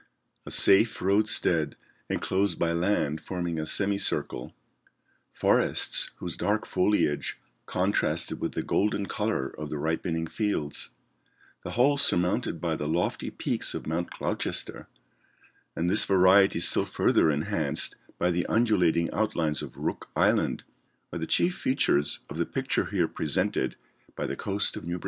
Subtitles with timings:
[0.47, 1.75] A safe roadstead
[2.09, 4.51] enclosed by land forming a semicircle,
[5.31, 10.89] forests whose dark foliage contrasted with the golden colour of the ripening fields,
[11.61, 14.87] the whole surmounted by the lofty peaks of Mount Gloucester,
[15.75, 20.63] and this variety still further enhanced by the undulating outlines of Rook Island,
[21.13, 23.75] are the chief features of the picture here presented
[24.15, 24.99] by the coast of New Britain.